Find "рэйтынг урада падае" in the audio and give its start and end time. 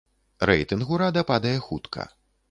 0.49-1.55